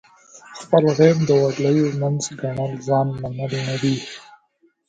خپل 0.59 0.83
عیب 0.99 1.17
د 1.25 1.29
ولیو 1.41 1.87
منځ 2.01 2.21
ګڼل 2.41 2.73
ځان 2.87 3.07
منل 3.21 3.53
نه 3.67 3.75
دي. 3.81 3.95